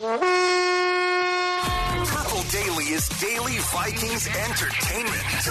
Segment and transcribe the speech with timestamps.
[0.00, 0.16] Purple
[2.50, 5.12] Daily is daily Vikings entertainment.
[5.12, 5.42] We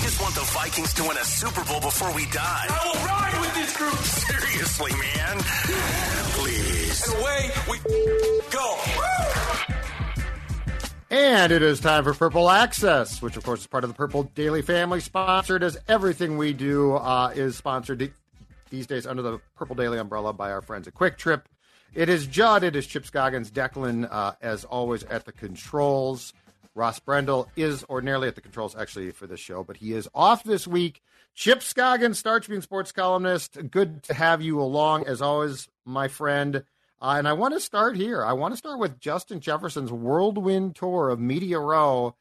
[0.00, 2.66] just want the Vikings to win a Super Bowl before we die.
[2.70, 3.96] I will ride with this group.
[3.96, 5.40] Seriously, man.
[6.38, 7.06] Please.
[7.06, 7.78] And away we
[8.50, 8.78] go.
[11.10, 14.22] And it is time for Purple Access, which of course is part of the Purple
[14.22, 18.10] Daily family, sponsored as everything we do uh, is sponsored
[18.70, 21.42] these days under the Purple Daily umbrella by our friends at QuikTrip.
[21.92, 26.32] It is Judd, it is Chip Scoggins, Declan, uh, as always, at the controls.
[26.76, 30.44] Ross Brendel is ordinarily at the controls, actually, for this show, but he is off
[30.44, 31.02] this week.
[31.34, 36.62] Chip Scoggins, Star Tribune sports columnist, good to have you along, as always, my friend.
[37.02, 38.24] Uh, and I want to start here.
[38.24, 42.14] I want to start with Justin Jefferson's whirlwind tour of Media Row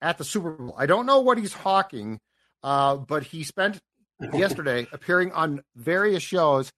[0.00, 0.74] at the Super Bowl.
[0.78, 2.20] I don't know what he's hawking,
[2.62, 3.80] uh, but he spent
[4.32, 6.70] yesterday appearing on various shows.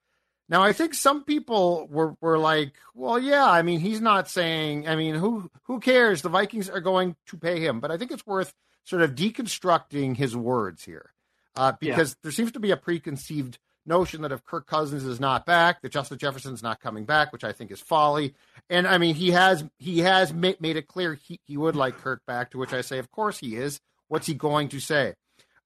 [0.48, 4.88] Now, I think some people were, were like, well, yeah, I mean, he's not saying,
[4.88, 6.22] I mean, who who cares?
[6.22, 7.80] The Vikings are going to pay him.
[7.80, 8.54] But I think it's worth
[8.84, 11.12] sort of deconstructing his words here
[11.56, 12.14] uh, because yeah.
[12.22, 15.92] there seems to be a preconceived notion that if Kirk Cousins is not back, that
[15.92, 18.34] Justin Jefferson's not coming back, which I think is folly.
[18.70, 21.98] And I mean, he has he has ma- made it clear he, he would like
[21.98, 23.80] Kirk back, to which I say, of course he is.
[24.08, 25.14] What's he going to say?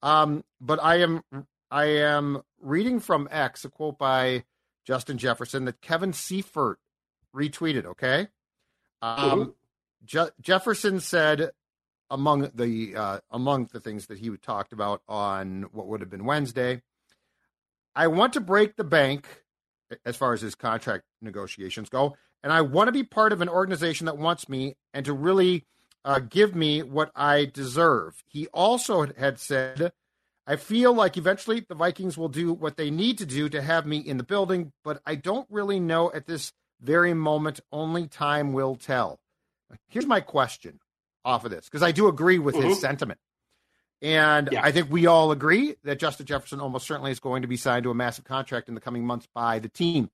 [0.02, 1.22] Um, but I am
[1.70, 4.44] I am reading from X a quote by
[4.86, 6.78] Justin Jefferson that Kevin Seifert
[7.34, 7.86] retweeted.
[7.86, 8.28] Okay,
[9.00, 9.50] um, mm-hmm.
[10.04, 11.50] Je- Jefferson said
[12.10, 16.24] among the uh, among the things that he talked about on what would have been
[16.24, 16.82] Wednesday.
[17.94, 19.26] I want to break the bank
[20.06, 23.48] as far as his contract negotiations go, and I want to be part of an
[23.48, 25.64] organization that wants me and to really
[26.04, 28.22] uh, give me what I deserve.
[28.26, 29.92] He also had said
[30.46, 33.86] I feel like eventually the Vikings will do what they need to do to have
[33.86, 37.60] me in the building, but I don't really know at this very moment.
[37.70, 39.20] Only time will tell.
[39.88, 40.80] Here's my question
[41.24, 42.70] off of this, because I do agree with mm-hmm.
[42.70, 43.20] his sentiment.
[44.02, 44.62] And yeah.
[44.64, 47.84] I think we all agree that Justin Jefferson almost certainly is going to be signed
[47.84, 50.10] to a massive contract in the coming months by the team.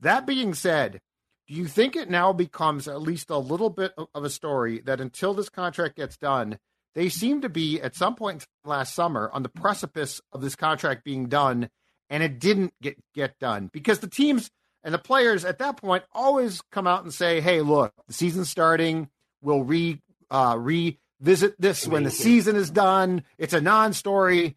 [0.00, 1.02] That being said,
[1.46, 5.02] do you think it now becomes at least a little bit of a story that
[5.02, 6.58] until this contract gets done,
[6.96, 11.04] they seem to be at some point last summer on the precipice of this contract
[11.04, 11.68] being done,
[12.08, 14.50] and it didn't get get done because the teams
[14.82, 18.48] and the players at that point always come out and say, "Hey, look, the season's
[18.48, 19.10] starting.
[19.42, 23.24] We'll re uh, revisit this when the season is done.
[23.36, 24.56] It's a non-story.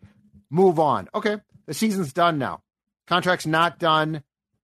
[0.50, 1.10] Move on.
[1.14, 2.62] Okay, the season's done now.
[3.06, 4.24] Contract's not done.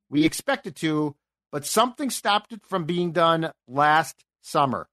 [0.10, 1.14] We expect it to,
[1.52, 4.88] but something stopped it from being done last summer.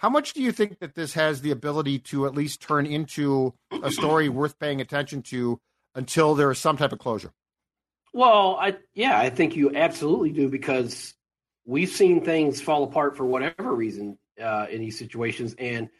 [0.00, 3.52] How much do you think that this has the ability to at least turn into
[3.82, 5.60] a story worth paying attention to
[5.94, 7.32] until there is some type of closure?
[8.14, 11.12] Well, I yeah, I think you absolutely do because
[11.66, 15.90] we've seen things fall apart for whatever reason uh, in these situations, and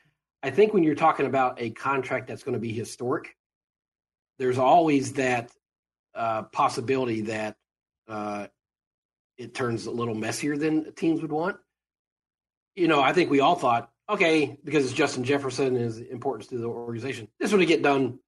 [0.43, 3.37] I think when you're talking about a contract that's going to be historic,
[4.39, 5.51] there's always that
[6.15, 7.57] uh, possibility that
[8.09, 8.47] uh,
[9.37, 11.59] it turns a little messier than teams would want
[12.81, 16.49] you know, I think we all thought, okay, because it's Justin Jefferson and his importance
[16.49, 18.19] to the organization, this would get done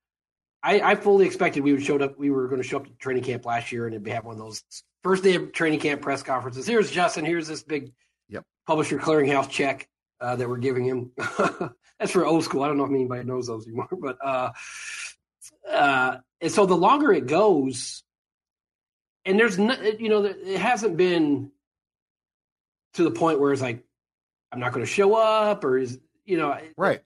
[0.62, 2.18] I, I fully expected we would showed up.
[2.18, 4.34] We were going to show up to training camp last year and it'd have one
[4.34, 4.62] of those
[5.02, 6.66] first day of training camp press conferences.
[6.66, 7.24] Here's Justin.
[7.24, 7.92] Here's this big
[8.28, 8.44] Yep.
[8.66, 9.88] publisher clearinghouse check
[10.20, 11.10] uh, that we're giving him.
[11.98, 12.62] That's for old school.
[12.62, 14.50] I don't know if anybody knows those anymore, but uh,
[15.70, 18.04] uh, and so the longer it goes,
[19.24, 21.50] and there's no, you know, it hasn't been
[22.94, 23.84] to the point where it's like
[24.52, 27.00] I'm not going to show up, or is you know, Right.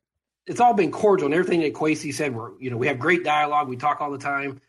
[0.47, 2.35] it's all been cordial and everything that Kwesi said.
[2.35, 3.69] We're you know we have great dialogue.
[3.69, 4.61] We talk all the time.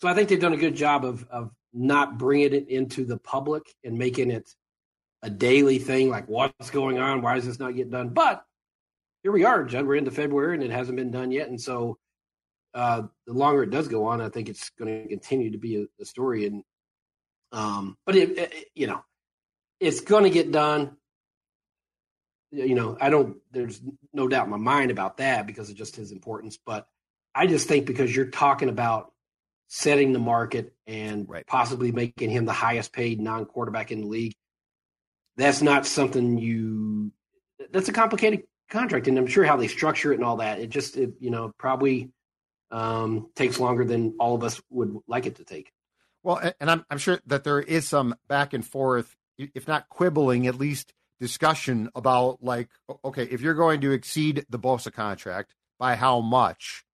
[0.00, 3.16] So I think they've done a good job of of not bringing it into the
[3.16, 4.54] public and making it
[5.22, 6.10] a daily thing.
[6.10, 7.22] Like what's going on?
[7.22, 8.10] Why is this not getting done?
[8.10, 8.44] But
[9.22, 9.86] here we are, Judd.
[9.86, 11.48] We're into February and it hasn't been done yet.
[11.48, 11.98] And so
[12.74, 15.82] uh, the longer it does go on, I think it's going to continue to be
[15.82, 16.46] a, a story.
[16.46, 16.64] And
[17.52, 19.04] um, but it, it you know
[19.78, 20.96] it's going to get done
[22.50, 23.80] you know, I don't, there's
[24.12, 26.58] no doubt in my mind about that because of just his importance.
[26.64, 26.88] But
[27.34, 29.12] I just think because you're talking about
[29.68, 31.46] setting the market and Right.
[31.46, 34.34] possibly making him the highest paid non quarterback in the league,
[35.36, 37.12] that's not something you,
[37.70, 39.06] that's a complicated contract.
[39.08, 41.52] And I'm sure how they structure it and all that, it just, it, you know,
[41.58, 42.10] probably
[42.70, 45.72] um, takes longer than all of us would like it to take.
[46.22, 50.46] Well, and I'm I'm sure that there is some back and forth, if not quibbling,
[50.46, 52.70] at least discussion about like,
[53.04, 56.84] okay, if you're going to exceed the Bosa contract by how much?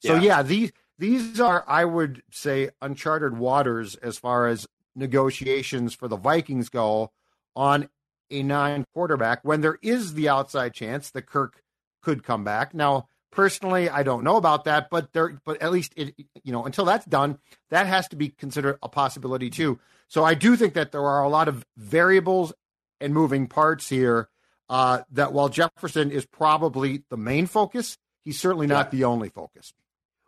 [0.00, 0.20] So Yeah.
[0.20, 6.16] yeah, these these are, I would say, uncharted waters as far as negotiations for the
[6.16, 7.10] Vikings go
[7.56, 7.88] on
[8.30, 11.62] a nine quarterback when there is the outside chance that Kirk
[12.02, 12.74] could come back.
[12.74, 16.64] Now, personally, I don't know about that, but there, but at least it, you know,
[16.64, 17.38] until that's done,
[17.70, 19.80] that has to be considered a possibility too.
[20.08, 22.52] So I do think that there are a lot of variables
[23.00, 24.28] and moving parts here.
[24.68, 28.90] Uh, that while Jefferson is probably the main focus, he's certainly not Yeah.
[28.98, 29.72] the only focus.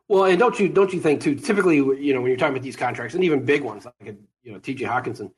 [0.08, 1.36] Well, and don't you don't you think too?
[1.36, 4.16] Typically, you know, when you're talking about these contracts, and even big ones like a,
[4.42, 4.84] you know T.J.
[4.84, 5.30] Hockenson,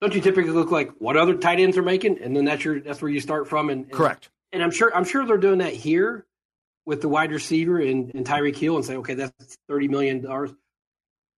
[0.00, 2.80] don't you typically look like what other tight ends are making, and then that's your
[2.80, 3.68] that's where you start from.
[3.68, 4.30] And, and Correct.
[4.52, 6.24] And I'm sure I'm sure they're doing that here
[6.86, 10.50] with the wide receiver and, and Tyreek Hill, and say, okay, that's thirty million dollars.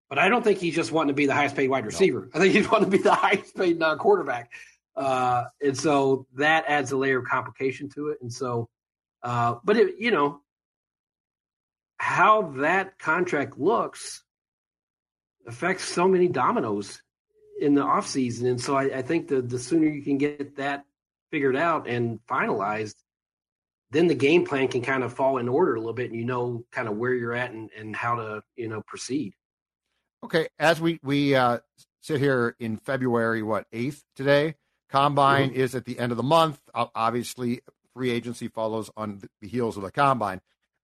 [0.09, 2.31] But I don't think he's just wanting to be the highest paid wide receiver.
[2.33, 4.53] I think he's wanting to be the highest paid non quarterback.
[5.01, 8.19] Uh, and so that adds a layer of complication to it.
[8.21, 8.69] And so,
[9.23, 10.43] uh, but it, you know,
[11.97, 14.23] how that contract looks
[15.47, 17.01] affects so many dominoes
[17.59, 18.51] in the offseason.
[18.51, 20.85] And so I, I think the, the sooner you can get that
[21.31, 22.97] figured out and finalized,
[23.91, 26.27] then the game plan can kind of fall in order a little bit and you
[26.27, 29.33] know kind of where you're at and, and how to, you know, proceed.
[30.23, 31.61] Okay, as we we uh,
[32.03, 34.57] sit here in February, what eighth today?
[34.91, 36.59] Combine is at the end of the month.
[36.75, 37.61] Obviously,
[37.95, 40.41] free agency follows on the heels of the combine.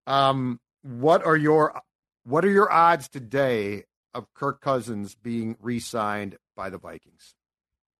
[0.06, 1.80] Um, what are your
[2.24, 7.34] what are your odds today of Kirk Cousins being re-signed by the Vikings?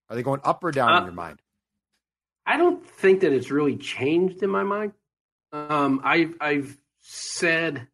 [0.09, 1.43] Are they going up or down in Uh, your mind?
[2.47, 4.93] I don't think that it's really changed in my mind.
[5.53, 7.89] Um, I've I've said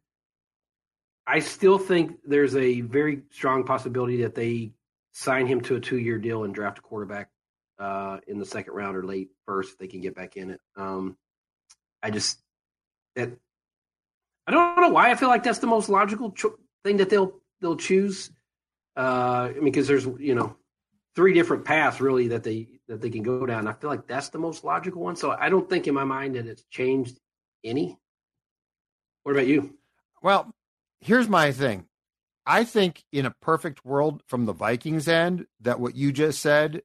[1.25, 4.73] I still think there's a very strong possibility that they
[5.13, 7.29] sign him to a two year deal and draft a quarterback
[7.79, 10.61] uh, in the second round or late first if they can get back in it.
[10.75, 11.17] Um,
[12.01, 12.39] I just
[13.15, 13.31] that
[14.47, 17.33] I don't know why I feel like that's the most logical cho- thing that they'll
[17.61, 18.31] they'll choose.
[18.95, 20.55] Uh, I mean, because there's you know
[21.15, 23.67] three different paths really that they that they can go down.
[23.67, 25.15] I feel like that's the most logical one.
[25.15, 27.19] So I don't think in my mind that it's changed
[27.63, 27.97] any.
[29.23, 29.75] What about you?
[30.21, 30.53] Well,
[30.99, 31.85] here's my thing.
[32.45, 36.81] I think in a perfect world from the Vikings end, that what you just said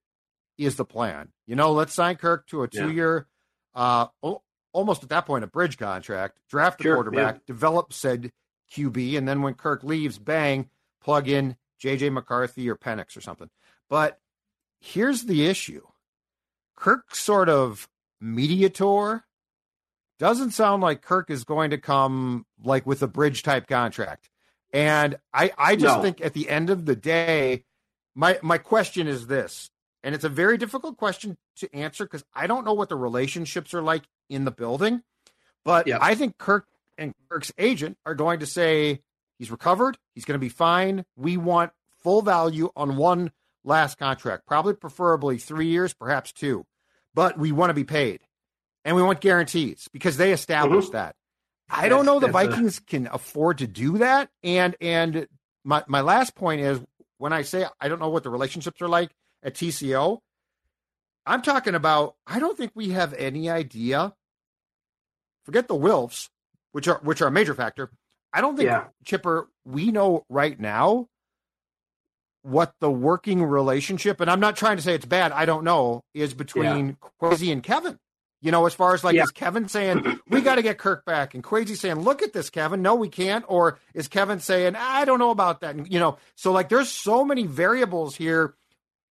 [0.59, 1.29] is the plan.
[1.47, 3.27] You know, let's sign Kirk to a two year,
[3.75, 7.41] uh, al- almost at that point, a bridge contract, draft a Sure, quarterback, yeah.
[7.47, 8.33] develop said
[8.73, 10.69] QB, and then when Kirk leaves, bang,
[11.00, 13.49] plug in JJ McCarthy or Penix or something.
[13.88, 14.19] But
[14.81, 15.87] here's the issue
[16.77, 17.88] Kirk sort of
[18.21, 19.25] mediator
[20.19, 24.29] doesn't sound like Kirk is going to come like with a bridge type contract.
[24.73, 26.03] And I, I just No.
[26.03, 27.65] think at the end of the day,
[28.15, 29.71] my my question is this,
[30.02, 33.75] and it's a very difficult question to answer because I don't know what the relationships
[33.75, 35.02] are like in the building.
[35.64, 35.99] But Yeah.
[36.00, 39.02] I think Kirk and Kirk's agent are going to say
[39.38, 41.05] he's recovered, he's going to be fine.
[41.17, 43.33] We want full value on one
[43.64, 46.64] last contract, probably preferably three years, perhaps two.
[47.14, 48.21] But we want to be paid
[48.85, 50.97] and we want guarantees because they established mm-hmm.
[50.97, 51.17] that.
[51.71, 54.31] I don't know the that's a- Vikings can afford to do that.
[54.43, 55.26] And and
[55.64, 56.81] my my last point is
[57.19, 59.11] when I say I don't know what the relationships are like
[59.49, 60.19] at TCO,
[61.26, 64.14] I'm talking about I don't think we have any idea.
[65.45, 66.28] Forget the Wilfs,
[66.73, 67.90] which are which are a major factor.
[68.33, 68.85] I don't think Yeah.
[69.05, 69.49] Chipper.
[69.64, 71.09] We know right now
[72.43, 75.33] what the working relationship, and I'm not trying to say it's bad.
[75.33, 77.99] I don't know is between Kwesi and Kevin.
[78.40, 79.25] You know, as far as like, Yeah.
[79.25, 82.50] is Kevin saying we got to get Kirk back, and Kwesi saying, "Look at this,
[82.50, 82.83] Kevin.
[82.83, 85.75] No, we can't," or is Kevin saying, "I don't know about that"?
[85.75, 88.55] And, you know, so like, there's so many variables here.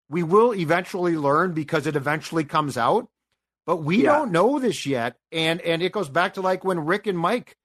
[0.09, 3.09] We will eventually learn because it eventually comes out,
[3.67, 4.13] but we Yeah.
[4.13, 5.17] don't know this yet.
[5.33, 7.57] And and it goes back to like when Rick and Mike,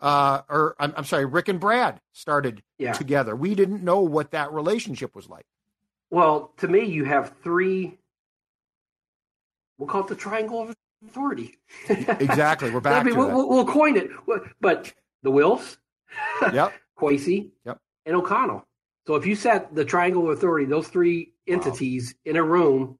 [0.00, 2.92] uh, or I'm, I'm sorry, Rick and Brad started Yeah.
[2.92, 3.34] together.
[3.34, 5.46] We didn't know what that relationship was like.
[6.10, 7.98] Well, to me, you have three.
[9.78, 10.74] We'll call it the triangle of
[11.06, 11.58] authority.
[11.88, 12.70] Exactly.
[12.70, 13.34] We're back I mean, to we'll, it.
[13.34, 14.10] we'll, we'll coin it.
[14.60, 14.92] But
[15.22, 15.76] the Wilfs,
[16.52, 16.72] Yep.
[16.98, 17.78] Kwesi, Yep.
[18.06, 18.64] and O'Connell.
[19.06, 22.98] So if you set the triangle of authority, those three entities in a room,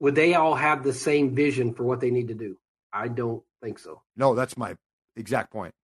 [0.00, 2.56] would they all have the same vision for what they need to do?
[2.92, 4.02] I don't think so.
[4.16, 4.76] No, that's my
[5.16, 5.74] exact point.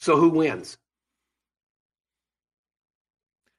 [0.00, 0.78] So who wins?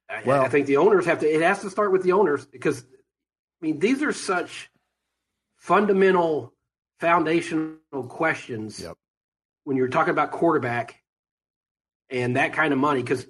[0.10, 1.28] I- Well- I think the owners have to.
[1.28, 4.70] It has to start with the owners because, I mean, these are such
[5.56, 6.54] fundamental,
[7.00, 7.78] foundational
[8.10, 8.80] questions.
[8.80, 8.98] Yep.
[9.64, 11.02] When you're talking about quarterback
[12.10, 13.26] and that kind of money, because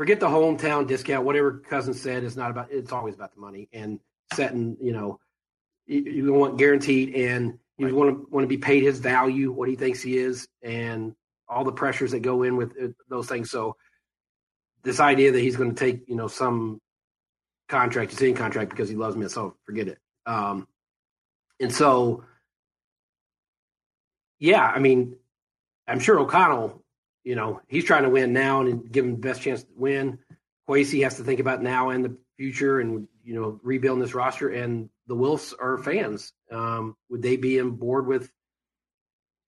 [0.00, 1.26] forget the hometown discount.
[1.26, 2.68] Whatever cousin said is not about.
[2.70, 4.00] It's always about the money and
[4.32, 4.78] setting.
[4.80, 5.20] You know,
[5.86, 9.68] you, you want guaranteed, and you want to want to be paid his value, what
[9.68, 11.14] he thinks he is, and
[11.46, 12.72] all the pressures that go in with
[13.10, 13.50] those things.
[13.50, 13.76] So
[14.84, 16.80] this idea that he's going to take, you know, some
[17.68, 19.98] contract, he's in contract because he loves me, so forget it.
[20.24, 20.66] Um,
[21.60, 22.24] and so,
[24.38, 25.16] yeah, I mean,
[25.86, 26.79] I'm sure O'Connell,
[27.24, 30.18] you know, he's trying to win now and give him the best chance to win.
[30.68, 34.48] Kwesi has to think about now and the future and, you know, rebuilding this roster.
[34.48, 36.32] And the Wilfs are fans.
[36.50, 38.30] Um, would they be on board with,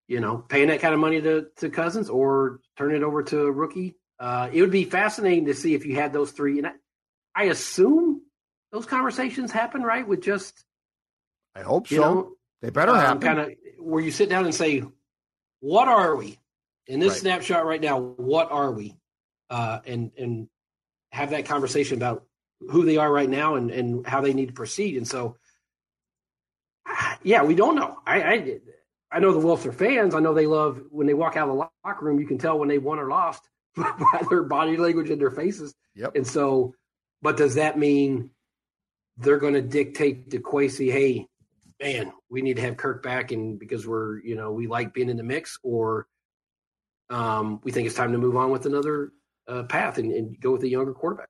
[0.09, 3.43] you know, paying that kind of money to, to Cousins or turn it over to
[3.43, 3.97] a rookie?
[4.19, 6.59] Uh, it would be fascinating to see if you had those three.
[6.59, 6.73] And I,
[7.35, 8.23] I assume
[8.71, 10.07] those conversations happen, right?
[10.07, 10.65] With just,
[11.55, 11.97] I hope so.
[11.97, 13.21] know, they better um, happen.
[13.21, 14.83] kind of where you sit down and say,
[15.61, 16.39] "What are we
[16.87, 17.21] in this Right.
[17.21, 17.99] snapshot right now?
[17.99, 18.97] What are we?"
[19.51, 20.49] Uh, and and
[21.13, 22.25] have that conversation about
[22.71, 24.97] who they are right now and and how they need to proceed.
[24.97, 25.37] And so,
[26.87, 27.99] ah, yeah, we don't know.
[28.07, 28.61] I I,
[29.13, 30.15] I know the Wilfs are fans.
[30.15, 32.19] I know they love when they walk out of the locker room.
[32.19, 33.43] You can tell when they won or lost
[33.77, 35.75] by their body language and their faces.
[35.95, 36.17] Yep.
[36.17, 36.75] And so,
[37.21, 38.31] but does that mean
[39.19, 41.27] they're going to dictate to Kwesi, hey,
[41.81, 45.11] man, we need to have Kirk back, and because we're, you know, we like being
[45.11, 46.07] in the mix, or
[47.13, 49.13] um, we think it's time to move on with another
[49.49, 51.29] uh, path and, and go with a younger quarterback.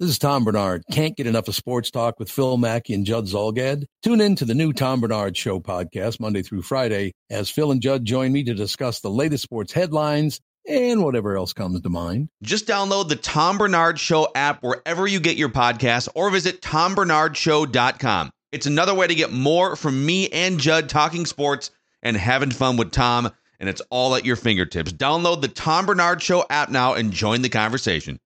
[0.00, 0.84] This is Tom Barnard.
[0.92, 3.84] Can't get enough of sports talk with Phil Mackey and Judd Zulgad?
[4.04, 7.82] Tune in to the new Tom Barnard Show podcast Monday through Friday as Phil and
[7.82, 12.28] Judd join me to discuss the latest sports headlines and whatever else comes to mind.
[12.42, 18.30] Just download the Tom Barnard Show app wherever you get your podcasts or visit tombarnardshow.com.
[18.52, 21.72] It's another way to get more from me and Judd talking sports
[22.02, 24.92] and having fun with Tom, and it's all at your fingertips.
[24.92, 28.18] Download the Tom Barnard Show app now and join the conversation.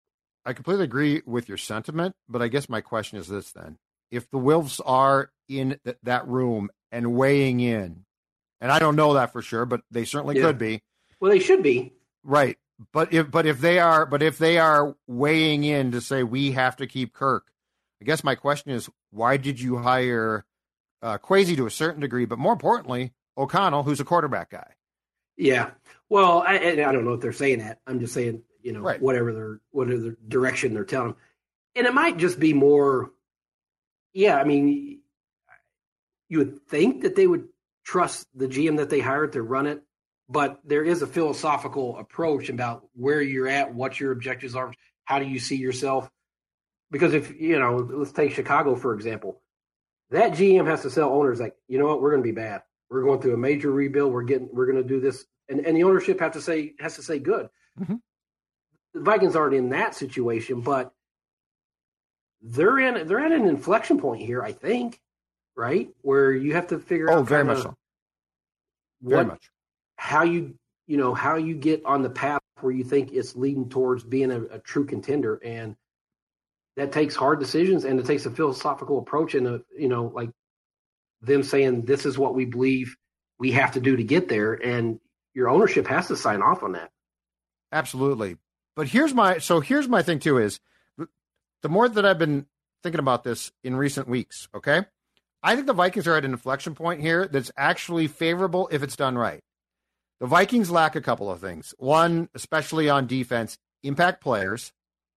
[0.45, 3.79] I completely agree with your sentiment, but I guess my question is this then.
[4.11, 8.05] If the Wilfs are in th- that room and weighing in,
[8.61, 10.43] and I don't know that for sure, but they certainly Yeah.
[10.43, 10.83] could be.
[11.21, 11.93] Well, they should be.
[12.25, 12.59] Right.
[12.93, 16.51] But if but if they are but if they are weighing in to say we
[16.53, 17.45] have to keep Kirk,
[18.01, 20.45] I guess my question is why did you hire
[21.01, 24.73] uh, Kwesi to a certain degree, but more importantly, O'Connell, who's a quarterback guy.
[25.43, 25.71] Yeah.
[26.09, 27.81] Well, I, and I don't know if they're saying that.
[27.87, 29.01] I'm just saying, you know, Right.
[29.03, 31.17] whatever their whatever the direction they're telling them,
[31.75, 33.11] and it might just be more.
[34.13, 35.01] Yeah, I mean,
[36.29, 37.49] you would think that they would
[37.85, 39.83] trust the GM that they hired to run it,
[40.29, 44.73] but there is a philosophical approach about where you're at, what your objectives are,
[45.05, 46.09] how do you see yourself.
[46.91, 49.41] Because if you know, let's take Chicago for example,
[50.11, 52.63] that GM has to sell owners like, you know what, we're going to be bad.
[52.91, 54.13] We're going through a major rebuild.
[54.13, 56.97] We're getting, we're going to do this, and and the ownership have to say has
[56.97, 57.49] to say good.
[57.81, 58.01] Mhm.
[58.95, 60.93] The Vikings aren't in that situation, but
[62.43, 64.43] they're in they're at an inflection point here.
[64.43, 65.01] I think,
[65.57, 67.77] right, where you have to figure out Oh, very much so.
[69.03, 69.51] Very what much.
[69.97, 70.55] how you
[70.87, 74.31] you know how you get on the path where you think it's leading towards being
[74.31, 75.77] a, a true contender and
[76.77, 80.31] that takes hard decisions and it takes a philosophical approach and a you know like
[81.23, 82.97] them saying this is what we believe
[83.39, 85.01] we have to do to get there and
[85.35, 86.91] your ownership has to sign off on that
[87.73, 88.37] Absolutely.
[88.77, 90.61] But here's my so here's my thing too is
[91.63, 92.47] the more that I've been
[92.83, 94.83] thinking about this in recent weeks, okay?
[95.43, 98.97] I think the Vikings are at an inflection point here that's actually favorable if it's
[98.97, 99.41] done right.
[100.21, 101.75] the Vikings lack a couple of things.
[101.79, 104.73] One, especially on defense, impact players,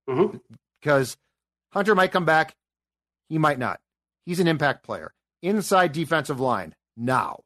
[0.09, 0.39] Mhm.
[0.81, 1.15] because
[1.73, 2.55] Hunter might come back,
[3.29, 3.79] he might not.
[4.25, 5.13] He's an impact player.
[5.43, 7.41] Inside defensive line now.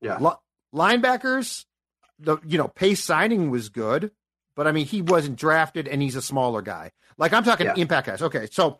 [0.00, 0.18] Yeah.
[0.18, 0.36] Li-
[0.74, 1.64] linebackers,
[2.22, 4.10] the you know Pace signing was good,
[4.56, 6.92] but I mean he wasn't drafted and he's a smaller guy.
[7.18, 7.74] Like I'm talking Yeah.
[7.76, 8.22] impact guys.
[8.22, 8.78] Okay, so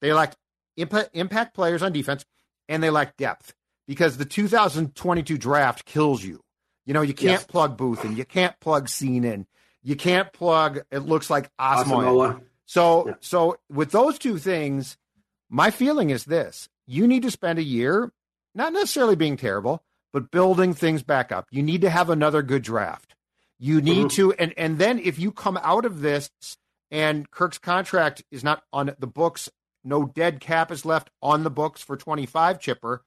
[0.00, 0.36] they lacked
[0.76, 2.24] impact impact players on defense,
[2.68, 3.54] and they lack depth
[3.86, 6.42] because the 2022 draft kills you.
[6.86, 7.44] You know you can't Yes.
[7.44, 9.46] plug Booth and you can't plug Cine in.
[9.82, 10.80] You can't plug.
[10.90, 12.42] It looks like Osmo.
[12.66, 13.14] So Yeah.
[13.20, 14.96] so with those two things,
[15.48, 18.12] my feeling is this: you need to spend a year,
[18.54, 21.46] not necessarily being terrible, but building things back up.
[21.50, 23.14] You need to have another good draft.
[23.58, 24.12] You need Mhm.
[24.12, 26.30] to, and and then if you come out of this
[26.90, 29.48] and Kirk's contract is not on the books,
[29.84, 33.04] no dead cap is left on the books for 25 chipper.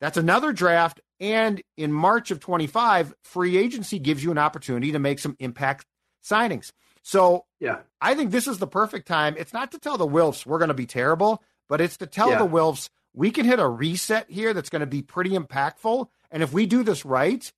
[0.00, 1.00] That's another draft.
[1.20, 5.86] And in March of 25, free agency gives you an opportunity to make some impact
[6.24, 6.72] signings.
[7.02, 7.78] So Yeah.
[8.00, 9.36] I think this is the perfect time.
[9.38, 12.30] It's not to tell the Wilfs we're going to be terrible, but it's to tell
[12.30, 12.38] Yeah.
[12.38, 16.08] the Wilfs we can hit a reset here that's going to be pretty impactful.
[16.30, 17.50] And if we do this right,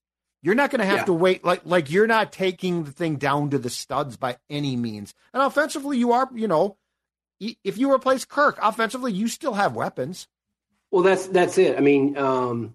[0.43, 1.05] you're not going to have Yeah.
[1.07, 4.77] to wait like like you're not taking the thing down to the studs by any
[4.77, 5.15] means.
[5.33, 6.29] And offensively, you are.
[6.35, 6.77] You know,
[7.41, 10.29] if you replace Kirk offensively, you still have weapons.
[10.91, 11.77] Well, that's that's it.
[11.77, 12.75] I mean, um,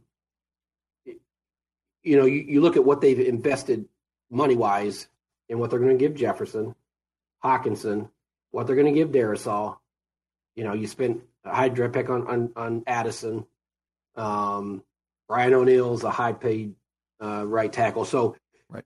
[2.03, 3.85] you know, you, you look at what they've invested
[4.29, 5.07] money wise
[5.49, 6.75] and what they're going to give Jefferson,
[7.43, 8.09] Hockenson,
[8.51, 9.77] what they're going to give Darrisaw.
[10.55, 13.45] You know, you spent a high draft pick on on, on Addison.
[14.15, 14.83] Um,
[15.27, 16.75] Brian O'Neill's a high paid
[17.21, 18.03] uh, right tackle.
[18.05, 18.35] So,
[18.69, 18.83] Right.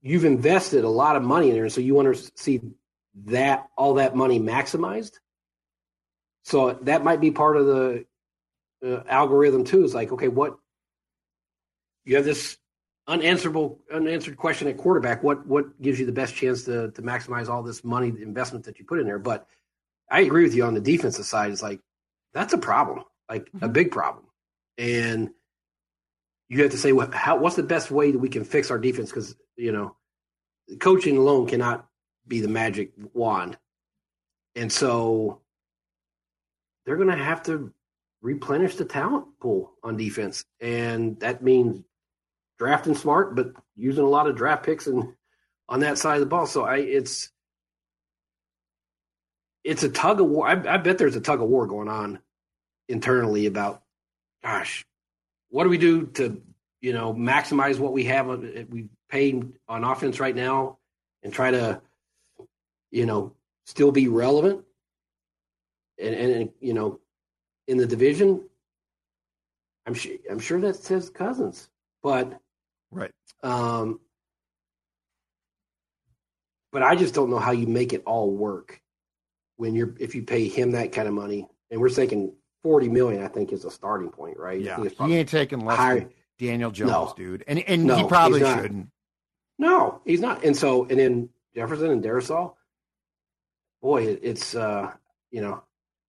[0.00, 1.68] you've invested a lot of money in there.
[1.68, 2.60] So you want to see
[3.26, 5.12] that all that money maximized.
[6.44, 8.04] So that might be part of the
[8.84, 9.84] uh, algorithm too.
[9.84, 10.56] Is like, okay, what
[12.04, 12.56] you have this
[13.06, 15.22] unanswerable, unanswered question at quarterback.
[15.22, 18.64] What what gives you the best chance to to maximize all this money the investment
[18.64, 19.20] that you put in there?
[19.20, 19.46] But
[20.12, 21.50] I agree with you on the defensive side.
[21.50, 21.80] It's like
[22.34, 23.72] that's a problem, like a mm-hmm.
[23.72, 24.26] big problem,
[24.76, 25.30] and
[26.48, 28.78] you have to say, what, how, what's the best way that we can fix our
[28.78, 29.08] defense?
[29.08, 29.96] Because you know,
[30.80, 31.86] coaching alone cannot
[32.28, 33.56] be the magic wand,
[34.54, 35.40] and so
[36.84, 37.72] they're going to have to
[38.20, 41.82] replenish the talent pool on defense, and that means
[42.58, 45.14] drafting smart, but using a lot of draft picks and
[45.70, 46.46] on that side of the ball.
[46.46, 47.31] So I, it's
[49.64, 50.46] it's a tug of war.
[50.46, 52.18] I, I bet there's a tug of war going on
[52.88, 53.82] internally about,
[54.42, 54.84] gosh,
[55.50, 56.42] what do we do to
[56.82, 60.78] you know maximize what we have we pay on offense right now
[61.22, 61.80] and try to
[62.90, 63.32] you know
[63.64, 64.64] still be relevant
[65.98, 66.98] and, and you know
[67.68, 68.42] in the division
[69.86, 71.70] i'm sure i'm sure that's his cousins
[72.02, 72.38] but
[72.90, 73.12] Right.
[73.42, 74.00] um
[76.72, 78.81] but i just don't know how you make it all work
[79.62, 83.22] when you're if you pay him that kind of money and we're thinking 40 million
[83.22, 86.10] i think is a starting point right Yeah, think he ain't taking less high- than
[86.38, 87.14] Daniel Jones, No.
[87.16, 88.88] dude, and and No, he probably shouldn't.
[89.60, 90.42] No, he's not.
[90.42, 92.54] And so, and then Jefferson and Darrisaw,
[93.80, 94.90] boy, it, it's uh,
[95.30, 95.62] you know,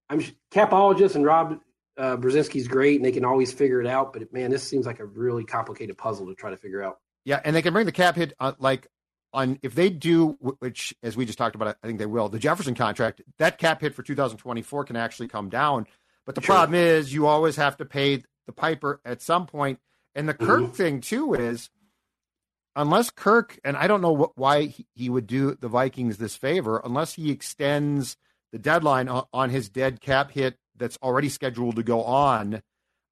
[0.09, 1.59] I'm capologist and Rob
[1.97, 4.11] uh, Brzezinski's great, and they can always figure it out.
[4.13, 6.97] But man, this seems like a really complicated puzzle to try to figure out.
[7.25, 8.87] Yeah, and they can bring the cap hit uh, like
[9.33, 12.29] on if they do, which as we just talked about, I think they will.
[12.29, 15.87] The Jefferson contract, that cap hit for 2024 can actually come down,
[16.25, 16.55] but the Sure.
[16.55, 19.79] problem is you always have to pay the piper at some point.
[20.15, 20.71] And the Kirk mm-hmm.
[20.71, 21.69] thing too is,
[22.75, 26.35] unless Kirk, and I don't know what, why he, he would do the Vikings this
[26.35, 28.17] favor, unless he extends
[28.51, 32.61] the deadline on, on his dead cap hit that's already scheduled to go on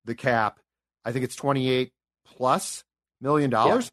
[0.05, 0.59] the cap.
[1.03, 1.91] I think it's 28
[2.25, 2.83] plus
[3.19, 3.91] million dollars.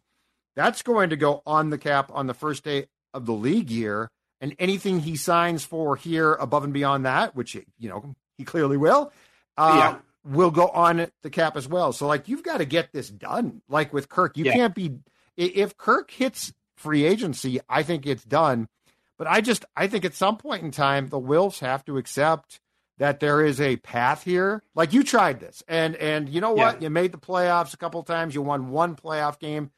[0.59, 4.11] That's going to go on the cap on the first day of the league year.
[4.41, 8.77] And anything he signs for here above and beyond that, which, you know, he clearly
[8.77, 9.13] will,
[9.57, 9.99] uh, Yeah.
[10.25, 11.93] will go on the cap as well.
[11.93, 13.63] So, like, you've got to get this done.
[13.69, 14.53] Like with Kirk, you Yeah.
[14.55, 14.99] can't be,
[15.37, 18.69] if Kirk hits free agency, I think it's done.
[19.17, 22.61] But I just, I think at some point in time, the Wilfs have to accept
[22.99, 24.63] that there is a path here.
[24.75, 26.77] Like you tried this, and and you know what?
[26.81, 26.87] Yeah.
[26.87, 28.35] You made the playoffs a couple times.
[28.35, 29.71] You won one playoff game.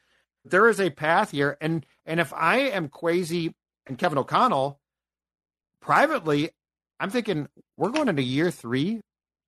[0.44, 3.52] There is a path here, and and if I am Kwesi
[3.86, 4.80] and Kevin O'Connell,
[5.80, 6.50] privately,
[6.98, 9.00] I'm thinking we're going into year three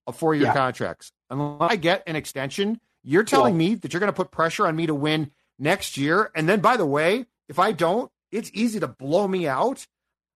[0.07, 0.55] of four year Yeah.
[0.55, 1.13] contracts.
[1.31, 4.67] Unless I get an extension, you're telling Well- me that you're going to put pressure
[4.67, 6.31] on me to win next year.
[6.35, 9.87] And then, by the way, if I don't, it's easy to blow me out.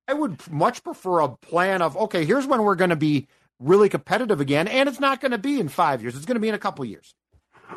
[0.09, 3.27] I would much prefer a plan of, okay, here's when we're going to be
[3.59, 4.69] really competitive again.
[4.69, 6.59] And it's not going to be in five years, it's going to be in a
[6.59, 7.15] couple years.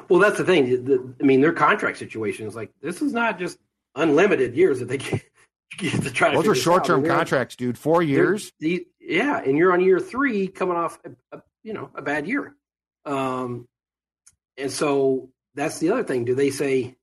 [0.08, 0.86] Well, that's the thing.
[0.86, 3.58] The, I mean, their contract situation is like this is not just
[3.95, 5.21] unlimited years that they get,
[5.78, 6.34] get to try.
[6.34, 7.78] Those to are short term contracts, dude.
[7.78, 8.52] Four years.
[8.60, 12.28] The, yeah, and you're on year three, coming off a, a, you know a bad
[12.28, 12.56] year,
[13.06, 13.67] um,
[14.58, 16.25] and so that's the other thing.
[16.25, 16.95] Do they say?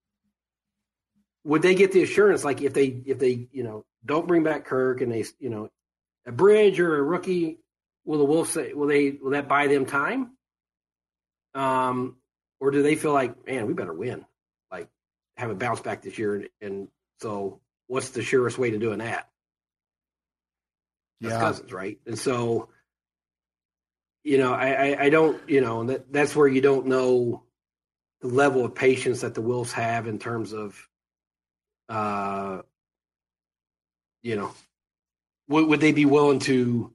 [1.44, 4.64] Would they get the assurance like if they if they you know don't bring back
[4.64, 5.70] Kirk and they you know
[6.26, 7.58] a bridge or a rookie?
[8.04, 10.32] Will the Wilfs say will they will that buy them time?
[11.54, 12.16] Um,
[12.60, 14.24] or do they feel like man we better win,
[14.70, 14.88] like
[15.36, 16.88] have a bounce back this year and, and
[17.20, 19.28] so what's the surest way to doing that?
[21.20, 21.40] That's Yeah.
[21.40, 21.98] Cousins, right?
[22.06, 22.68] And so,
[24.24, 27.44] you know, I, I, I don't, you know, that that's where you don't know
[28.20, 30.88] the level of patience that the Wilfs have in terms of,
[31.88, 32.62] uh,
[34.22, 34.52] you know,
[35.48, 36.92] would, would they be willing to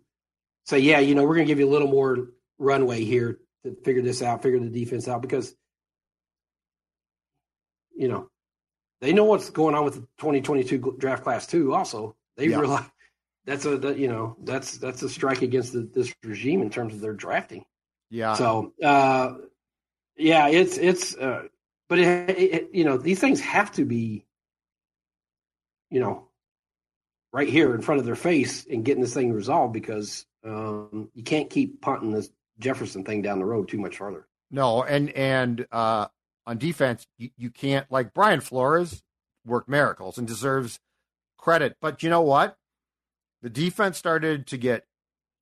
[0.65, 2.27] say, yeah, you know, we're going to give you a little more
[2.59, 5.55] runway here to figure this out, figure the defense out, because,
[7.95, 8.29] you know,
[9.01, 11.73] they know what's going on with the 2022 draft class too.
[11.73, 12.59] Also, they Yeah.
[12.59, 12.85] realize
[13.45, 16.93] that's a that, you know that's that's a strike against the, this regime in terms
[16.93, 17.65] of their drafting.
[18.09, 18.35] Yeah.
[18.35, 19.35] So, uh,
[20.17, 21.47] yeah, it's it's, uh,
[21.89, 24.25] but it, it, you know these things have to be,
[25.89, 26.27] you know,
[27.33, 31.23] right here in front of their face and getting this thing resolved because um, you
[31.23, 32.29] can't keep punting this
[32.61, 34.27] Jefferson thing down the road too much farther.
[34.49, 36.07] No, and and uh,
[36.45, 39.03] on defense, you, you can't like Brian Flores
[39.45, 40.79] worked miracles and deserves
[41.37, 41.75] credit.
[41.81, 42.57] But you know what?
[43.41, 44.85] The defense started to get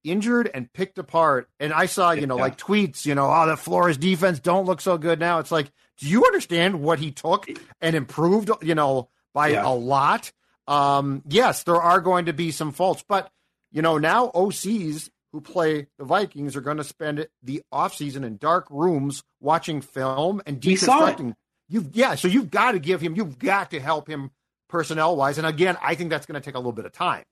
[0.04, 1.50] injured and picked apart.
[1.60, 2.44] And I saw, you know, Yeah.
[2.44, 5.40] like tweets, you know, oh, the Flores defense don't look so good now.
[5.40, 7.48] It's like, do you understand what he took
[7.82, 9.68] and improved, you know, by Yeah.
[9.68, 10.32] a lot?
[10.68, 13.30] Um, yes, there are going to be some faults, but
[13.72, 18.38] you know, now OCs who play the Vikings are going to spend the offseason in
[18.38, 21.18] dark rooms watching film and We saw it.
[21.18, 21.36] deconstructing.
[21.68, 24.32] You've yeah, so you've got to give him, you've got to help him
[24.70, 25.38] personnel wise.
[25.38, 27.24] And again, I think that's going to take a little bit of time.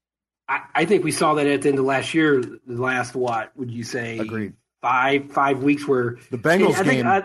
[0.48, 2.42] I, I think we saw that at the end of last year.
[2.42, 4.20] The last what would you say?
[4.20, 4.54] Agreed.
[4.82, 7.08] Five five weeks where The Bengals I think, game.
[7.08, 7.24] I,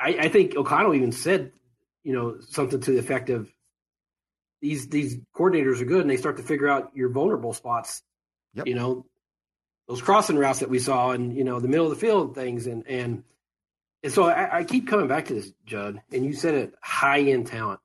[0.00, 1.52] I, I think O'Connell even said,
[2.02, 3.50] you know, something to the effect of
[4.62, 8.02] these these coordinators are good and they start to figure out your vulnerable spots.
[8.54, 8.66] Yep.
[8.66, 9.06] You know,
[9.88, 12.66] those crossing routes that we saw and you know the middle of the field things
[12.66, 13.24] and and
[14.04, 17.20] and so I, I keep coming back to this, Judd, and you said it high
[17.20, 17.80] end talent.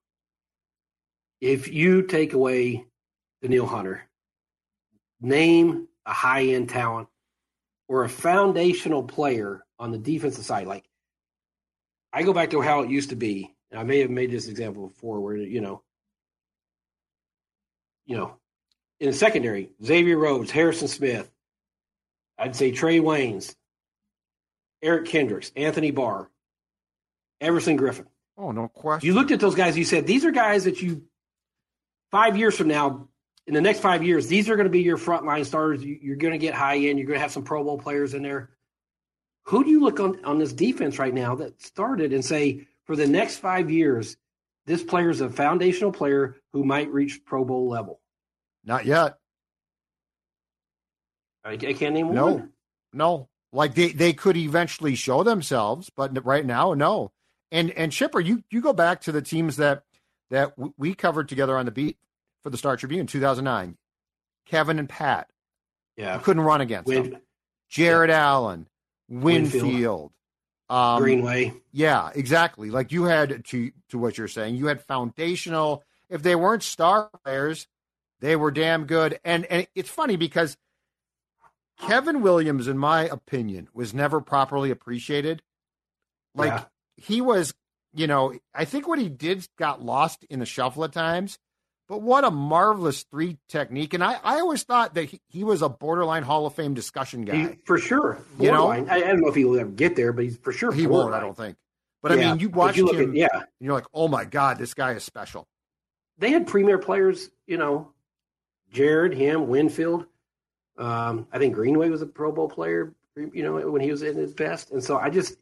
[1.39, 2.85] If you take away
[3.41, 4.03] Danielle Hunter,
[5.21, 7.07] name a high end talent
[7.87, 10.67] or a foundational player on the defensive side.
[10.67, 10.83] Like
[12.11, 14.47] I go back to how it used to be, and I may have made this
[14.47, 15.83] example before where, you know,
[18.05, 18.35] you know,
[18.99, 21.31] in the secondary, Xavier Rhodes, Harrison Smith,
[22.39, 23.55] I'd say Trey Waynes,
[24.81, 26.29] Eric Kendricks, Anthony Barr,
[27.41, 28.05] Everson Griffen.
[28.37, 29.07] Oh, no question.
[29.07, 31.03] You looked at those guys, you said, these are guys that you,
[32.11, 33.09] five years from now,
[33.47, 35.83] in the next five years, these are going to be your frontline starters.
[35.83, 36.97] You- You're going to get high end.
[36.99, 38.51] You're going to have some Pro Bowl players in there.
[39.45, 42.95] Who do you look on, on this defense right now that started and say, for
[42.95, 44.15] the next five years,
[44.65, 47.99] this player is a foundational player who might reach Pro Bowl level?
[48.63, 49.17] Not yet.
[51.43, 52.25] I, I can't name No.
[52.33, 52.49] one.
[52.93, 53.29] No.
[53.51, 57.11] Like they, they could eventually show themselves, but right now, no.
[57.51, 59.83] And and Chipper, you you go back to the teams that
[60.29, 61.97] that we covered together on the beat
[62.43, 63.75] for the Star Tribune in 2009.
[64.45, 65.29] Kevin and Pat,
[65.97, 66.15] Yeah.
[66.15, 67.03] you couldn't run against them.
[67.11, 67.21] Win,
[67.69, 68.67] Jared Allen,
[69.09, 69.63] Winfield.
[69.63, 70.11] Winfield,
[70.69, 71.53] um, Greenway.
[71.71, 72.69] Yeah, exactly.
[72.69, 75.83] Like you had to to what you're saying, you had foundational.
[76.09, 77.67] If they weren't star players,
[78.19, 79.19] they were damn good.
[79.25, 80.55] And and it's funny because
[81.79, 85.41] Kevin Williams, in my opinion, was never properly appreciated.
[86.35, 86.63] Like Yeah.
[86.97, 87.53] he was,
[87.93, 91.39] you know, I think what he did got lost in the shuffle at times.
[91.87, 93.95] But what a marvelous three technique.
[93.95, 97.23] And I, I always thought that he, he was a borderline Hall of Fame discussion
[97.25, 97.35] guy.
[97.35, 98.19] He- for sure.
[98.39, 98.65] You know?
[98.67, 98.89] Borderline.
[98.91, 100.71] I, I don't know if he will ever get there, but he's for sure.
[100.71, 101.57] he won't, I don't think.
[102.03, 103.27] But I mean, you watched you him, at- yeah.
[103.33, 105.47] and you're like, oh my God, this guy is special.
[106.19, 107.91] they had premier players, you know,
[108.71, 110.05] Jared, him, Winfield.
[110.79, 114.15] Um, I think Greenway was a Pro Bowl player, you know, when he was in
[114.15, 114.71] his best.
[114.71, 115.35] And so I just,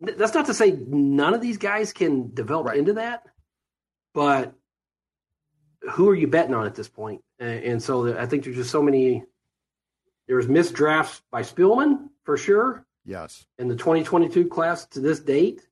[0.00, 2.78] that's not to say none of these guys can develop Right.
[2.78, 3.24] into that,
[4.14, 4.54] but
[5.90, 7.22] who are you betting on at this point?
[7.40, 9.24] And, and so I think there's just so many.
[10.28, 13.44] There was missed drafts by Spielman for sure, Yes.
[13.58, 15.66] and the 2022 class to this date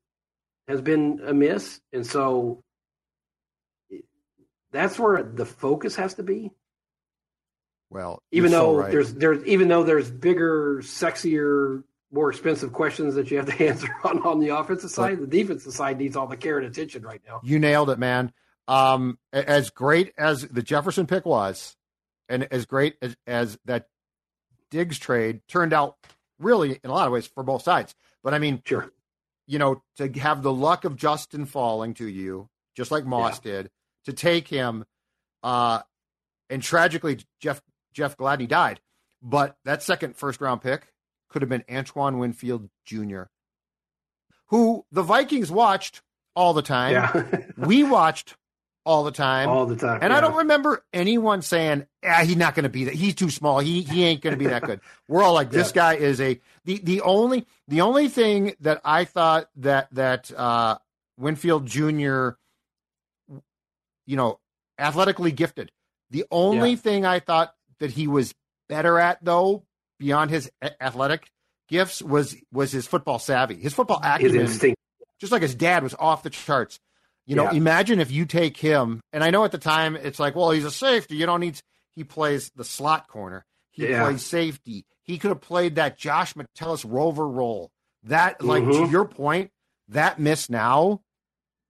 [0.69, 2.63] has been a miss, and so
[4.73, 6.51] that's where the focus has to be.
[7.93, 8.91] Well, Even you're so though right.
[8.91, 13.89] there's there's even though there's bigger, sexier more expensive questions that you have to answer
[14.05, 15.19] on, on the offensive side.
[15.19, 17.41] The defensive side needs all the care and attention right now.
[17.43, 18.33] You nailed it, man.
[18.69, 21.77] Um, as great as the Jefferson pick was,
[22.29, 23.89] and as great as, as that
[24.71, 25.97] Diggs trade turned out,
[26.39, 27.95] really in a lot of ways for both sides.
[28.23, 28.91] But I mean, sure,
[29.47, 33.53] you know, to have the luck of Justin falling to you, just like Moss yeah.
[33.53, 33.71] did,
[34.05, 34.85] to take him,
[35.43, 35.81] uh,
[36.49, 37.61] and tragically Jeff
[37.93, 38.81] Jeff Gladney died.
[39.23, 40.93] But that second first round pick
[41.29, 43.23] could have been Antoine Winfield Jr.,
[44.47, 46.03] who the Vikings watched
[46.35, 46.93] all the time.
[46.93, 47.39] Yeah.
[47.57, 48.37] we watched
[48.85, 49.49] all the time.
[49.49, 50.01] All the time.
[50.03, 50.19] And yeah.
[50.19, 52.95] I don't remember anyone saying, ah, he's not going to be that.
[52.95, 53.61] He's too small.
[53.61, 54.81] He he ain't going to be that good.
[55.09, 55.75] We're all like, this yeah.
[55.75, 60.79] guy is a the the only the only thing that I thought that that uh,
[61.19, 62.31] Winfield Jr.
[64.07, 64.41] You know,
[64.79, 65.71] athletically gifted.
[66.11, 66.77] The only yeah.
[66.77, 68.33] thing I thought that he was
[68.69, 69.65] better at, though,
[69.99, 71.29] beyond his athletic
[71.69, 74.47] gifts, was was his football savvy, his football acumen.
[74.47, 74.65] His.
[75.21, 76.79] Just like his dad was off the charts.
[77.27, 77.53] You know, yeah.
[77.53, 80.65] imagine if you take him, and I know at the time it's like, well, he's
[80.65, 81.17] a safety.
[81.17, 81.61] You don't need.
[81.95, 83.45] He plays the slot corner.
[83.71, 84.05] He yeah.
[84.05, 84.85] plays safety.
[85.03, 87.71] He could have played that Josh Metellus rover role.
[88.05, 88.87] That, like mm-hmm.
[88.87, 89.51] to your point,
[89.89, 91.03] that miss now,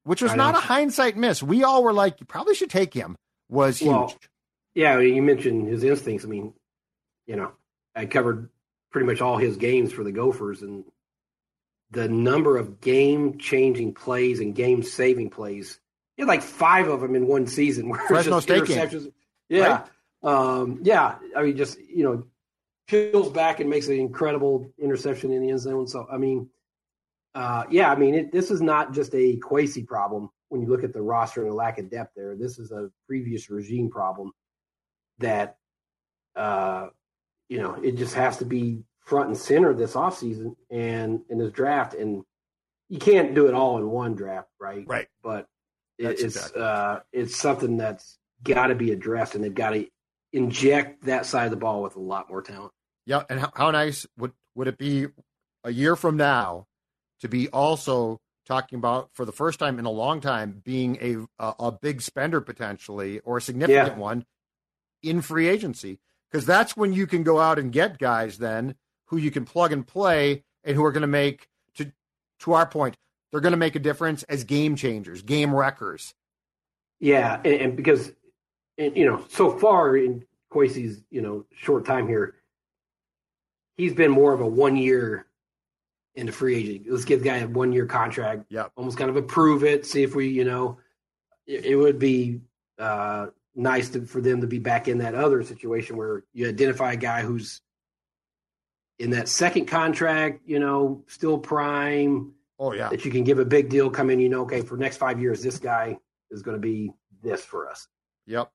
[0.05, 0.59] which was I not know.
[0.59, 1.43] a hindsight miss.
[1.43, 3.17] We all were like, you probably should take him.
[3.49, 3.91] Was huge.
[3.91, 4.15] Well,
[4.75, 6.25] yeah, you mentioned his instincts.
[6.25, 6.55] I mean,
[7.27, 7.53] you know,
[7.95, 8.49] I covered
[8.91, 10.85] pretty much all his games for the Gophers, and
[11.91, 15.79] the number of game changing plays and game saving plays.
[16.17, 17.89] He had like five of them in one season.
[17.91, 19.05] Where Fresno just State interceptions.
[19.05, 19.13] Game.
[19.49, 19.69] Yeah.
[19.69, 19.85] Right?
[20.23, 21.17] Um, yeah.
[21.37, 22.25] I mean, just, you know,
[22.89, 25.87] peels back and makes an incredible interception in the end zone.
[25.87, 26.49] So, I mean,
[27.35, 30.85] uh, yeah, I mean, it, this is not just a Kwesi problem when you look
[30.85, 32.37] at the roster and the lack of depth there.
[32.37, 34.33] This is a previous regime problem
[35.19, 35.57] that,
[36.37, 36.89] uh,
[37.49, 41.53] you know, it just has to be front and center this offseason and in this
[41.53, 41.95] draft.
[41.95, 42.25] And
[42.89, 44.85] you can't do it all in one draft, right?
[44.87, 45.09] Right.
[45.23, 45.47] But
[45.99, 46.63] it, it's exactly.
[46.63, 49.87] uh, it's something that's got to be addressed, and they've got to
[50.33, 52.73] inject that side of the ball with a lot more talent.
[53.07, 55.07] Yeah, and how, how nice would would it be
[55.65, 56.67] a year from now
[57.21, 61.45] to be also talking about for the first time in a long time being a
[61.45, 63.99] a, a big spender potentially or a significant yeah.
[63.99, 64.25] one
[65.03, 65.99] in free agency
[66.31, 68.75] because that's when you can go out and get guys then
[69.07, 71.93] who you can plug and play and who are going to make to
[72.39, 72.97] to our point
[73.31, 76.15] they're going to make a difference as game changers game wreckers.
[77.01, 78.13] Yeah and, and because
[78.79, 82.35] and, you know so far in Kwesi's you know short time here
[83.77, 85.27] he's been more of a one year
[86.15, 86.87] in the free agent.
[86.91, 88.45] Let's give the guy a one year contract.
[88.49, 90.79] Yeah almost kind of approve it see if we you know
[91.47, 92.41] it, it would be
[92.79, 96.93] uh nice to, for them to be back in that other situation where you identify
[96.93, 97.61] a guy who's
[98.99, 102.33] in that second contract, you know, still prime.
[102.59, 104.77] Oh yeah, that you can give a big deal, come in, you know, okay, for
[104.77, 105.99] next five years, this guy
[106.31, 107.89] is going to be this for us.
[108.27, 108.51] Yep.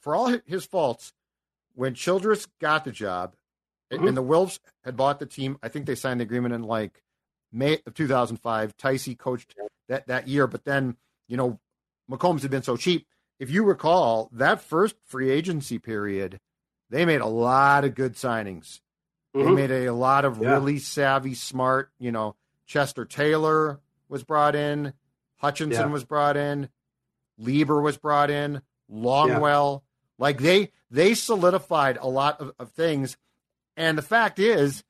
[0.00, 1.12] For all his faults,
[1.74, 3.34] when Childress got the job,
[3.92, 4.06] mm-hmm.
[4.06, 7.02] and the Wilfs had bought the team, I think they signed the agreement in like
[7.52, 8.76] May of 2005.
[8.76, 9.54] Ticey coached
[9.88, 10.96] that that year, but then
[11.28, 11.58] you know,
[12.10, 13.06] McCombs had been so cheap.
[13.38, 16.40] If you recall, that first free agency period,
[16.90, 18.80] they made a lot of good signings.
[19.34, 19.46] Mm-hmm.
[19.46, 20.50] They made a, a lot of yeah.
[20.50, 21.90] really savvy, smart.
[21.98, 24.94] You know, Chester Taylor was brought in,
[25.36, 25.92] Hutchinson yeah.
[25.92, 26.68] was brought in,
[27.40, 29.82] Leber was brought in, Longwell.
[29.82, 29.84] Yeah.
[30.18, 33.16] Like they they solidified a lot of, of things.
[33.76, 34.82] And the fact is,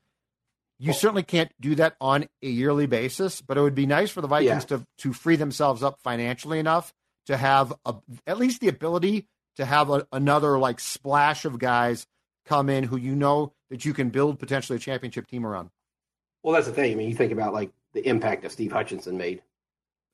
[0.78, 4.20] you certainly can't do that on a yearly basis, but it would be nice for
[4.20, 4.76] the Vikings yeah.
[4.76, 6.94] to to free themselves up financially enough
[7.26, 7.94] to have a,
[8.26, 12.06] at least the ability to have a, another like splash of guys
[12.44, 15.70] come in who you know that you can build potentially a championship team around.
[16.42, 16.92] Well, that's the thing.
[16.92, 19.42] I mean, you think about like the impact that Steve Hutchinson made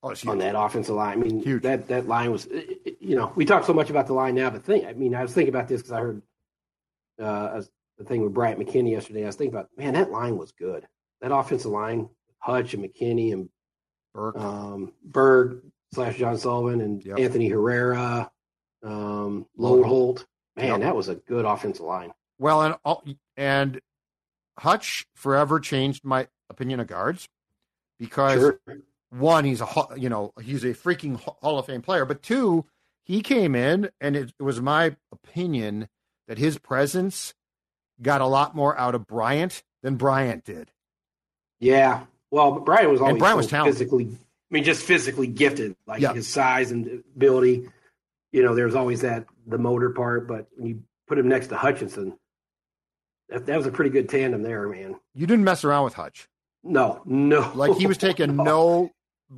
[0.03, 1.18] oh, on that offensive line.
[1.18, 1.62] I mean, huge.
[1.62, 2.48] that that line was,
[3.01, 5.22] you know, we talk so much about the line now, but think, I mean, I
[5.22, 6.22] was thinking about this because I heard
[7.20, 7.62] uh,
[7.98, 9.25] the thing with Bryant McKinnie yesterday.
[9.25, 10.87] I was thinking about, man, that line was good.
[11.20, 13.48] That offensive line, Hutch and McKinnie and
[14.14, 15.62] Birk, um, Birk
[15.93, 17.19] slash John Sullivan and yep.
[17.19, 18.31] Anthony Herrera,
[18.83, 20.25] um, Loadholt.
[20.57, 20.81] Man, yep.
[20.81, 22.13] that was a good offensive line.
[22.39, 23.81] Well, and and
[24.59, 27.29] Hutch forever changed my opinion of guards
[27.99, 28.61] because sure.
[29.11, 32.67] one, he's a you know he's a freaking Hall of Fame player, but two,
[33.05, 35.89] he came in and it, it was my opinion
[36.29, 37.35] that his presence
[38.01, 40.71] got a lot more out of Bryant than Bryant did.
[41.61, 44.17] Yeah, well, Bryant was always Bryant was so physically.
[44.53, 46.12] I mean, just physically gifted, like yeah.
[46.12, 47.69] his size and ability.
[48.33, 51.57] You know, there's always that the motor part, but when you put him next to
[51.57, 52.19] Hutchinson,
[53.31, 54.97] that, that was a pretty good tandem there, man.
[55.15, 56.29] You didn't mess around with Hutch.
[56.62, 57.51] No, no.
[57.55, 58.91] Like he was taking no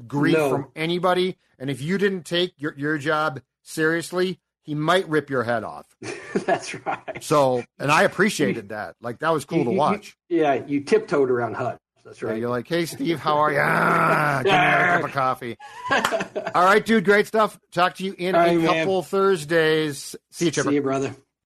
[0.09, 0.51] grief No.
[0.51, 5.45] from anybody, and if you didn't take your your job seriously, he might rip your
[5.45, 5.87] head off.
[6.35, 7.23] That's right.
[7.23, 8.97] So, and I appreciated that.
[9.01, 10.17] Like that was cool You- to you- watch.
[10.29, 11.79] Yeah, you tiptoed around Hutch.
[12.05, 12.39] That's Yeah, right.
[12.41, 13.59] you're like, hey, Steve, how are you?
[13.61, 15.57] Ah, give me a cup of coffee.
[16.55, 17.59] All right, dude, great stuff.
[17.73, 18.67] Talk to you in All right, a man.
[18.85, 20.15] couple Thursdays.
[20.31, 20.69] See you, Chipper.
[20.69, 21.15] See you, brother.